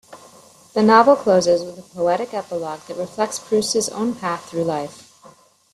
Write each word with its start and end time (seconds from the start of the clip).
The 0.73 0.81
novel 0.81 1.15
closes 1.15 1.61
with 1.61 1.77
a 1.77 1.87
poetic 1.95 2.33
epilogue 2.33 2.81
that 2.87 2.97
reflects 2.97 3.37
Prus' 3.37 3.87
own 3.89 4.15
path 4.15 4.49
through 4.49 4.63
life. 4.63 5.13